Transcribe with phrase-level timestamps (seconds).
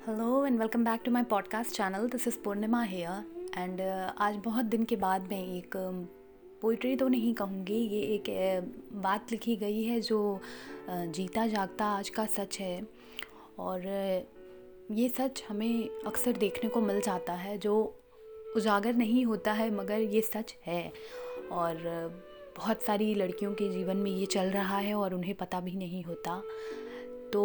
[0.00, 3.80] Hello and welcome back to my podcast channel this is Purnima here and
[4.18, 5.76] आज बहुत दिन के बाद मैं एक
[6.62, 10.40] पोइट्री तो नहीं कहूँगी ये एक uh, बात लिखी गई है जो
[10.90, 12.82] uh, जीता जागता आज का सच है
[13.58, 17.96] और uh, ये सच हमें अक्सर देखने को मिल जाता है जो
[18.56, 20.92] उजागर नहीं होता है मगर ये सच है
[21.52, 21.76] और
[22.56, 26.04] बहुत सारी लड़कियों के जीवन में ये चल रहा है और उन्हें पता भी नहीं
[26.04, 26.42] होता।
[27.32, 27.42] तो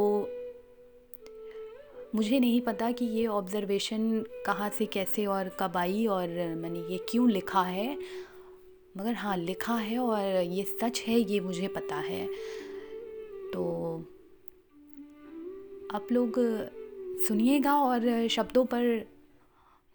[2.16, 7.06] मुझे नहीं पता कि ये ऑब्ज़र्वेशन कहाँ से कैसे और कब आई और मैंने ये
[7.10, 7.98] क्यों लिखा है।
[8.98, 12.28] मगर हाँ लिखा है और ये सच है, ये मुझे पता है।
[13.54, 13.98] तो
[15.92, 16.36] आप लोग
[17.28, 19.06] सुनिएगा और शब्दों पर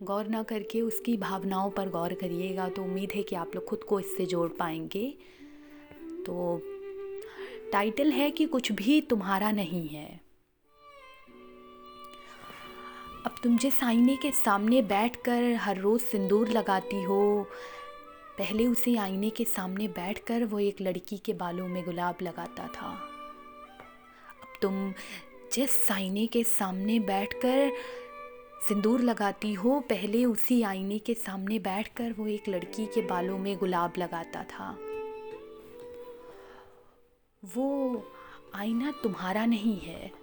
[0.03, 3.85] गौर ना करके उसकी भावनाओं पर गौर करिएगा। तो उम्मीद है कि आप लोग खुद
[3.85, 5.19] को इससे जोड़ पाएँगे।
[6.27, 6.61] तो
[7.73, 10.22] टाइटल है कि कुछ भी तुम्हारा नहीं है।
[13.27, 17.47] अब तुम जिस आईने के सामने बैठकर हर रोज़ सिंदूर लगाती हो,
[18.39, 22.91] पहले उसी आईने के सामने बैठकर वो एक लड़की के बालों में गुलाब लगाता था।
[24.43, 24.93] अब तुम
[25.53, 27.73] जिस आईने के सामने बैठकर
[28.69, 33.57] सिंदूर लगाती हो, पहले उसी आईने के सामने बैठकर वो एक लड़की के बालों में
[33.57, 34.79] गुलाब लगाता था।
[37.43, 38.03] वो
[38.55, 40.22] आईना तुम्हारा नहीं है।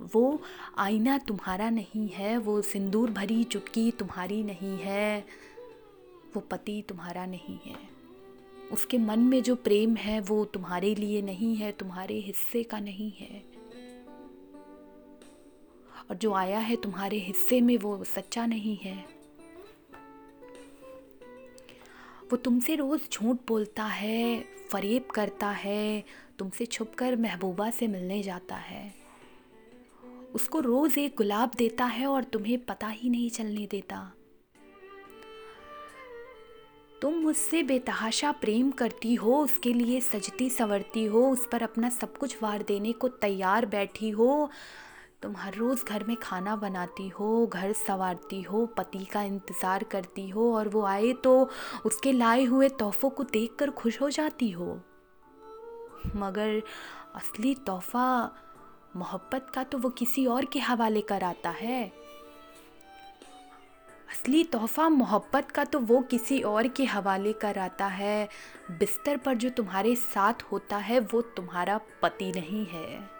[0.00, 0.42] वो
[0.78, 5.24] आईना तुम्हारा नहीं है, वो सिंदूर भरी चुटकी तुम्हारी नहीं है,
[6.36, 7.96] वो पति तुम्हारा नहीं है।
[8.72, 13.12] उसके मन में जो प्रेम है, वो तुम्हारे लिए नहीं है, तुम्हारे हिस्से का नहीं
[13.12, 13.44] है।
[16.10, 19.06] और जो आया है तुम्हारे हिस्से में, वो सच्चा नहीं है।
[22.32, 26.04] वो तुमसे रोज़ झूठ बोलता है, फरेब करता है,
[26.38, 29.05] तुमसे छुपकर महबूबा से मिलने जाता है।
[30.36, 34.00] उसको रोज़ एक गुलाब देता है और तुम्हें पता ही नहीं चलने देता।
[37.02, 42.16] तुम मुझसे बेतहाशा प्रेम करती हो, उसके लिए सजती संवरती हो, उस पर अपना सब
[42.16, 44.48] कुछ वार देने को तैयार बैठी हो।
[45.22, 50.28] तुम हर रोज़ घर में खाना बनाती हो, घर संवारती हो, पति का इंतज़ार करती
[50.28, 51.32] हो और वो आए तो
[51.86, 54.74] उसके लाए हुए तोहफ़ों को देखकर खुश हो जाती हो।
[56.16, 56.62] मगर
[57.14, 58.06] असली तोहफ़ा
[58.96, 61.92] मोहब्बत का तो वो किसी और के हवाले कर आता है।
[64.10, 68.28] असली तोहफ़ा मोहब्बत का तो वो किसी और के हवाले कर आता है।
[68.70, 73.16] बिस्तर पर जो तुम्हारे साथ होता है, वो तुम्हारा पति नहीं है।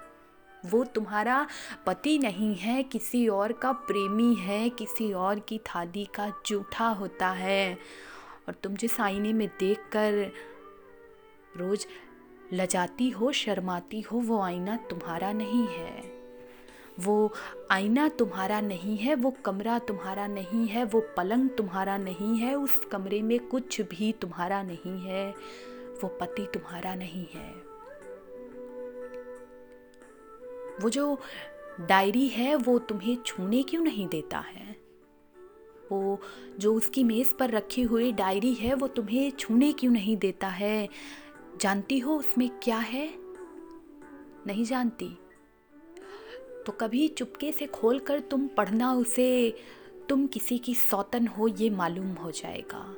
[0.67, 1.47] वो तुम्हारा
[1.87, 7.29] पति नहीं है, किसी और का प्रेमी है, किसी और की थाली का जूठा होता
[7.29, 7.79] है।
[8.49, 10.33] और तुम जिस आईने में देखकर
[11.57, 11.87] रोज़
[12.53, 16.17] लजाती हो, शर्माती हो, वो आईना तुम्हारा नहीं है।
[17.01, 17.33] वो
[17.71, 22.85] आईना तुम्हारा नहीं है, वो कमरा तुम्हारा नहीं है, वो पलंग तुम्हारा नहीं है, उस
[22.93, 25.35] कमरे में कुछ भी तुम्हारा नहीं है,
[26.03, 27.53] वो पति तुम्हारा नहीं है।
[30.83, 31.19] वो जो
[31.81, 34.77] डायरी है, वो तुम्हें छूने क्यों नहीं देता है?
[35.93, 36.21] वो
[36.59, 40.89] जो उसकी मेज़ पर रखी हुई डायरी है, वो तुम्हें छूने क्यों नहीं देता है?
[41.61, 43.15] जानती हो उसमें क्या है?
[44.47, 45.19] नहीं जानती।
[46.67, 49.57] तो कभी चुपके से खोलकर तुम पढ़ना उसे,
[50.09, 52.97] तुम किसी की सौतन हो ये मालूम हो जाएगा।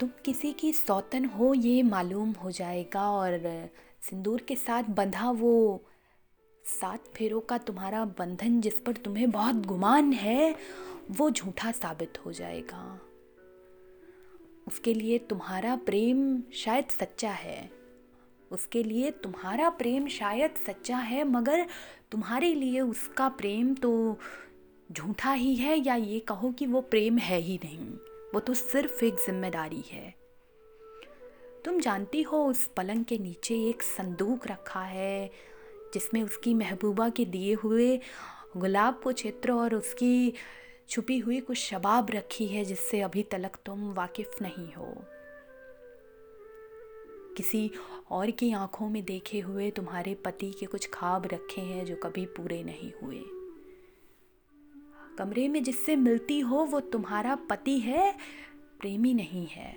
[0.00, 3.68] तुम किसी की सौतन हो ये मालूम हो जाएगा और
[4.00, 5.84] सिंदूर के साथ बंधा वो
[6.80, 10.56] सात फेरों का तुम्हारा बंधन जिस पर तुम्हें बहुत गुमान है,
[11.10, 13.00] वो झूठा साबित हो जाएगा।
[14.66, 17.70] उसके लिए तुम्हारा प्रेम शायद सच्चा है।
[18.50, 21.66] उसके लिए तुम्हारा प्रेम शायद सच्चा है, मगर
[22.10, 24.18] तुम्हारे लिए उसका प्रेम तो
[24.92, 27.88] झूठा ही है, या ये कहो कि वो प्रेम है ही नहीं।
[28.34, 30.14] वो तो सिर्फ़ एक ज़िम्मेदारी है।
[31.64, 35.30] तुम जानती हो, उस पलंग के नीचे एक संदूक रखा है,
[35.94, 38.00] जिसमें उसकी महबूबा के दिए हुए
[38.56, 40.32] गुलाब को चित्र और उसकी
[40.88, 45.04] छुपी हुई कुछ शबाब रखी है जिससे अभी तलक तुम वाकिफ नहीं हो।
[47.36, 47.70] किसी
[48.10, 52.26] और की आँखों में देखे हुए तुम्हारे पति के कुछ खाब रखे हैं जो कभी
[52.26, 53.22] पूरे नहीं हुए।
[55.18, 58.16] कमरे में जिससे मिलती हो वो तुम्हारा पति है,
[58.80, 59.76] प्रेमी नहीं है।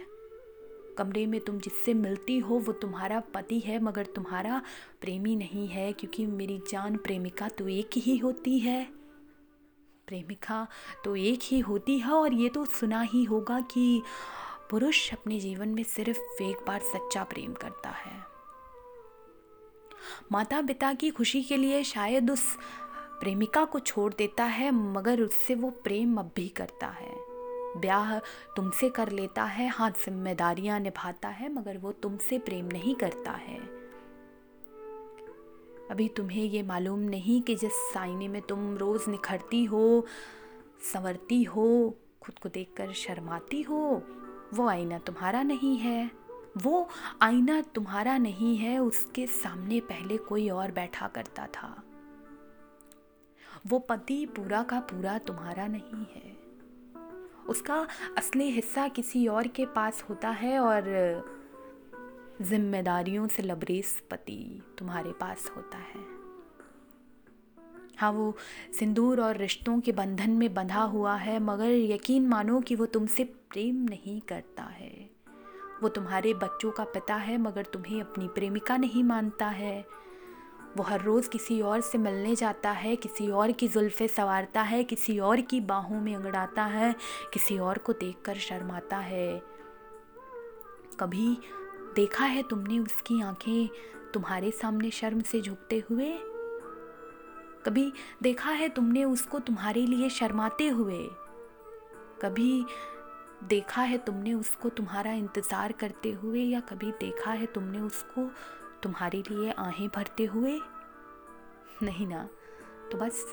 [0.98, 4.62] कमरे में तुम जिससे मिलती हो वो तुम्हारा पति है, मगर तुम्हारा
[5.01, 9.05] प्रेमी नहीं है, क्योंकि मेरी जान प्रेमिका तो एक ही होती है।
[10.07, 10.68] प्रेमिका
[11.06, 14.02] तो एक ही होती है और ये तो सुना ही होगा कि
[14.69, 18.24] पुरुष अपने जीवन में सिर्फ़ एक बार सच्चा प्रेम करता है।
[20.31, 22.57] माता पिता की खुशी के लिए शायद उस
[23.19, 27.13] प्रेमिका को छोड़ देता है, मगर उससे वो प्रेम अब भी करता है।
[27.78, 28.18] ब्याह
[28.56, 33.75] तुमसे कर लेता है हाँ जिम्मेदारियाँ निभाता है, मगर वो तुमसे प्रेम नहीं करता है।
[35.92, 40.06] अभी तुम्हें ये मालूम नहीं कि जिस आईने में तुम रोज़ निखरती हो,
[40.94, 44.04] संवरती हो, खुद को देखकर शर्माती हो,
[44.54, 46.12] वो आईना तुम्हारा नहीं है।
[46.58, 46.90] वो
[47.22, 51.84] आईना तुम्हारा नहीं है, उसके सामने पहले कोई और बैठा करता था।
[53.68, 56.38] वो पति पूरा का पूरा तुम्हारा नहीं है।
[57.50, 57.88] उसका
[58.18, 60.86] असली हिस्सा किसी और के पास होता है और
[62.42, 66.16] जिम्मेदारियों से लबरेज पति तुम्हारे पास होता है।
[67.98, 68.38] हाँ वो
[68.80, 73.24] सिंदूर और रिश्तों के बंधन में बंधा हुआ है, मगर यकीन मानो कि वो तुमसे
[73.24, 75.10] प्रेम नहीं करता है।
[75.84, 79.86] वो तुम्हारे बच्चों का पिता है, मगर तुम्हें अपनी प्रेमिका नहीं मानता है।
[80.78, 84.84] वो हर रोज़ किसी और से मिलने जाता है, किसी और की जुल्फ़े संवारता है,
[84.84, 86.96] किसी और की बाहों में अंगड़ाता है,
[87.34, 89.42] किसी और को देखकर शर्माता है।
[91.00, 91.38] कभी
[91.96, 93.70] देखा है तुमने उसकी आँखें
[94.14, 96.12] तुम्हारे सामने शर्म से झुकते हुए?
[97.66, 97.94] कभी
[98.24, 101.08] देखा है तुमने उसको तुम्हारे लिए शर्माते हुए?
[102.22, 102.66] कभी
[103.44, 108.30] देखा है तुमने उसको तुम्हारा इंतज़ार करते हुए या कभी देखा है तुमने उसको
[108.84, 110.60] तुम्हारे लिए आहें भरते हुए?
[111.84, 112.30] नहीं ना
[112.92, 113.26] तो बस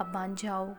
[0.00, 0.74] अब मान जाओ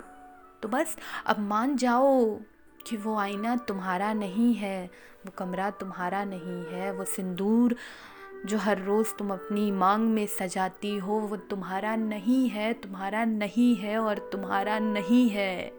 [0.64, 2.40] तो बस अब मान जाओ।
[2.88, 4.86] कि वो आईना तुम्हारा नहीं है,
[5.26, 7.76] वो कमरा तुम्हारा नहीं है, वो सिंदूर
[8.46, 13.76] जो हर रोज़ तुम अपनी मांग में सजाती हो, वो तुम्हारा नहीं है, तुम्हारा नहीं
[13.76, 15.72] है और तुम्हारा नहीं है।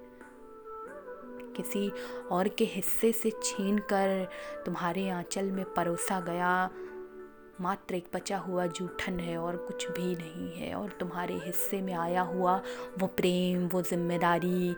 [1.56, 1.92] किसी
[2.30, 4.28] और के हिस्से से छीन कर
[4.66, 6.70] तुम्हारे आंचल में परोसा गया
[7.60, 11.94] मात्र एक बचा हुआ जूठन है और कुछ भी नहीं है और तुम्हारे हिस्से में
[11.94, 12.62] आया हुआ
[12.98, 14.76] वो प्रेम, वो ज़िम्मेदारी,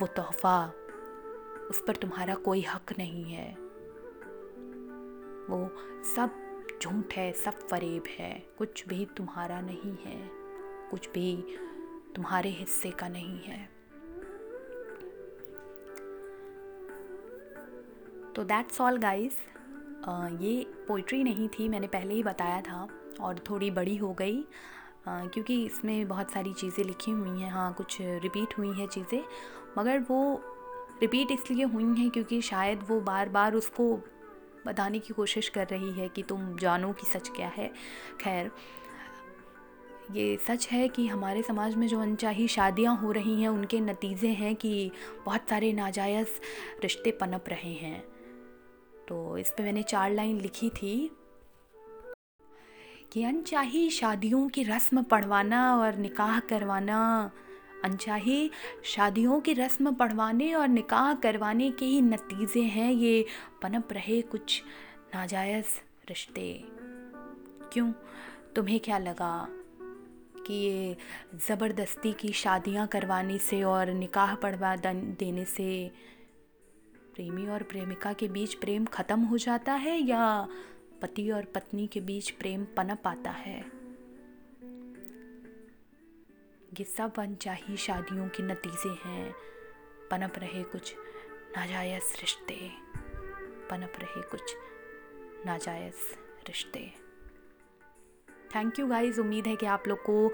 [0.00, 0.72] वो तोहफ़ा।
[1.74, 3.48] उस पर तुम्हारा कोई हक नहीं है।
[5.48, 5.58] वो
[6.06, 6.34] सब
[6.82, 10.18] झूठ है सब फरेब है कुछ भी तुम्हारा नहीं है
[10.90, 11.34] कुछ भी
[12.14, 13.58] तुम्हारे हिस्से का नहीं है।
[18.36, 19.38] तो दैट्स ऑल गाइस
[20.40, 20.54] ये
[20.88, 22.86] पोइट्री नहीं थी मैंने पहले ही बताया था
[23.20, 27.72] और थोड़ी बड़ी हो गई uh, क्योंकि इसमें बहुत सारी चीज़ें लिखी हुई हैं हाँ
[27.74, 29.22] कुछ रिपीट हुई हैं चीज़ें
[29.78, 30.20] मगर वो
[31.00, 34.00] रिपीट इसलिए हुई हैं क्योंकि शायद वो बार बार उसको
[34.66, 37.72] बताने की कोशिश कर रही है कि तुम जानो कि सच क्या है।
[38.20, 38.50] खैर,
[40.12, 44.28] ये सच है कि हमारे समाज में जो अनचाही शादियाँ हो रही हैं, उनके नतीजे
[44.28, 44.90] हैं कि
[45.24, 46.28] बहुत सारे नाजायज़
[46.82, 48.00] रिश्ते पनप रहे हैं।
[49.08, 51.10] तो इस पर मैंने चार लाइन लिखी थी
[53.12, 57.30] कि अनचाही शादियों की रस्म पढ़वाना और निकाह करवाना
[57.84, 58.50] अनचाही
[58.84, 63.26] शादियों की रस्म पढ़वाने और निकाह करवाने के ही नतीजे हैं। ये
[63.62, 64.62] पनप रहे कुछ
[65.14, 65.66] नाजायज़
[66.08, 66.64] रिश्ते।
[67.72, 67.92] क्यों?
[68.56, 69.48] तुम्हें क्या लगा
[70.46, 70.96] कि ये
[71.48, 75.90] ज़बरदस्ती की शादियाँ करवाने से और निकाह पढ़वा देने से
[77.14, 80.48] प्रेमी और प्रेमिका के बीच प्रेम ख़त्म हो जाता है या
[81.02, 83.83] पति और पत्नी के बीच प्रेम पनप आता है?
[86.78, 89.34] ये सब अनचाही शादियों के नतीजे हैं।
[90.10, 90.94] पनप रहे कुछ
[91.56, 92.70] नाजायज़ रिश्ते।
[93.70, 94.56] पनप रहे कुछ
[95.46, 96.14] नाजायज़
[96.48, 96.94] रिश्ते।
[98.56, 100.32] थैंक यू गाइज़ उम्मीद है कि आप लोग को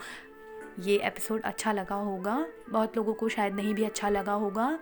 [0.79, 4.79] ये एपिसोड अच्छा लगा होगा। बहुत लोगों को शायद नहीं भी अच्छा लगा होगा।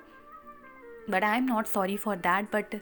[1.11, 2.81] But I am not sorry for that but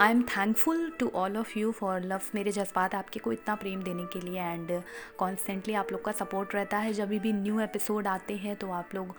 [0.00, 3.82] I am thankful to all of you for love मेरे जज्बात आपके को इतना प्रेम
[3.82, 4.82] देने के लिए एंड
[5.18, 8.94] कॉन्स्टेंटली आप लोग का सपोर्ट रहता है। जब भी न्यू एपिसोड आते हैं तो आप
[8.94, 9.14] लोग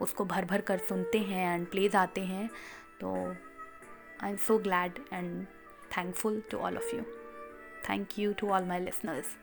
[0.00, 2.48] उसको भर भर कर सुनते हैं एंड प्लेज आते हैं।
[3.00, 3.14] तो
[4.22, 5.46] I am so glad and
[5.96, 7.02] thankful to all of you
[7.88, 9.36] thank you to all my listeners